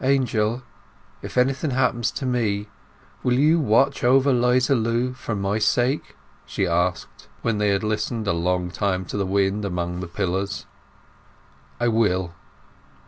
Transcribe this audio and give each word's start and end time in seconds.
"Angel, 0.00 0.62
if 1.22 1.36
anything 1.36 1.72
happens 1.72 2.12
to 2.12 2.24
me, 2.24 2.68
will 3.24 3.36
you 3.36 3.58
watch 3.58 4.04
over 4.04 4.32
'Liza 4.32 4.76
Lu 4.76 5.12
for 5.12 5.34
my 5.34 5.58
sake?" 5.58 6.14
she 6.46 6.68
asked, 6.68 7.26
when 7.40 7.58
they 7.58 7.70
had 7.70 7.82
listened 7.82 8.28
a 8.28 8.32
long 8.32 8.70
time 8.70 9.04
to 9.06 9.16
the 9.16 9.26
wind 9.26 9.64
among 9.64 9.98
the 9.98 10.06
pillars. 10.06 10.66
"I 11.80 11.88
will." 11.88 12.32